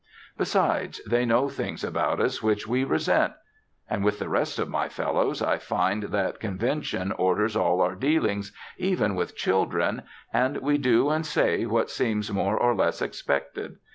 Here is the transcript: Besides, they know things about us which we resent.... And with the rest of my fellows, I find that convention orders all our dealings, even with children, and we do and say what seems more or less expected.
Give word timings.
Besides, 0.35 0.99
they 1.05 1.25
know 1.27 1.47
things 1.47 1.83
about 1.83 2.19
us 2.19 2.41
which 2.41 2.65
we 2.65 2.83
resent.... 2.83 3.33
And 3.87 4.03
with 4.03 4.17
the 4.17 4.29
rest 4.29 4.57
of 4.57 4.67
my 4.67 4.89
fellows, 4.89 5.43
I 5.43 5.59
find 5.59 6.01
that 6.05 6.39
convention 6.39 7.11
orders 7.11 7.55
all 7.55 7.81
our 7.81 7.93
dealings, 7.93 8.51
even 8.79 9.13
with 9.13 9.37
children, 9.37 10.01
and 10.33 10.57
we 10.57 10.79
do 10.79 11.11
and 11.11 11.23
say 11.23 11.67
what 11.67 11.91
seems 11.91 12.31
more 12.33 12.57
or 12.57 12.73
less 12.73 12.99
expected. 12.99 13.75